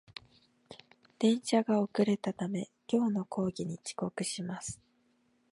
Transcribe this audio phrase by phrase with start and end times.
[1.19, 4.81] 電車が遅れたため、今日の講義に遅刻します